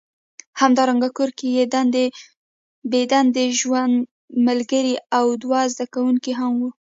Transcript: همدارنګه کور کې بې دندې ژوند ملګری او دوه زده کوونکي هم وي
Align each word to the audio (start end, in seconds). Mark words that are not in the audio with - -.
همدارنګه 0.61 1.09
کور 1.17 1.29
کې 1.39 1.47
بې 2.91 3.01
دندې 3.11 3.45
ژوند 3.59 3.95
ملګری 4.47 4.95
او 5.17 5.25
دوه 5.43 5.59
زده 5.73 5.85
کوونکي 5.93 6.31
هم 6.39 6.51
وي 6.61 6.71